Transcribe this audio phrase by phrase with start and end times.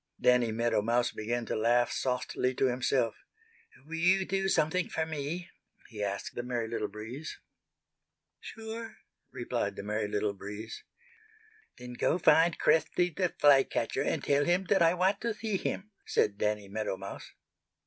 [0.19, 3.13] Danny Meadow Mouse began to laugh softly to himself.
[3.85, 5.51] "Will you do something for me?"
[5.89, 7.37] he asked the Merry Little Breeze.
[8.39, 8.97] "Sure,"
[9.31, 10.83] replied the Merry Little Breeze.
[11.77, 15.57] "Then go find Cresty the Fly catcher and tell him that I want to see
[15.57, 17.33] him," said Danny Meadow Mouse.